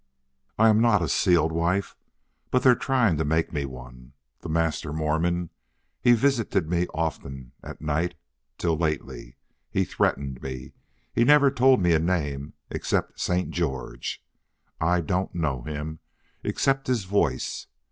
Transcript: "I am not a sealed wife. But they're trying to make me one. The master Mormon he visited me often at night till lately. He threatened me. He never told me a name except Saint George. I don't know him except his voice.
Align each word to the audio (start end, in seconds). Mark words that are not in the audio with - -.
"I 0.57 0.69
am 0.69 0.81
not 0.81 1.03
a 1.03 1.07
sealed 1.07 1.51
wife. 1.51 1.95
But 2.49 2.63
they're 2.63 2.73
trying 2.73 3.17
to 3.17 3.23
make 3.23 3.53
me 3.53 3.65
one. 3.65 4.13
The 4.39 4.49
master 4.49 4.91
Mormon 4.91 5.51
he 6.01 6.13
visited 6.13 6.67
me 6.67 6.87
often 6.91 7.51
at 7.61 7.81
night 7.81 8.15
till 8.57 8.75
lately. 8.75 9.37
He 9.69 9.83
threatened 9.85 10.41
me. 10.41 10.71
He 11.13 11.23
never 11.23 11.51
told 11.51 11.83
me 11.83 11.93
a 11.93 11.99
name 11.99 12.53
except 12.71 13.19
Saint 13.19 13.51
George. 13.51 14.23
I 14.79 15.01
don't 15.01 15.35
know 15.35 15.61
him 15.61 15.99
except 16.43 16.87
his 16.87 17.03
voice. 17.03 17.67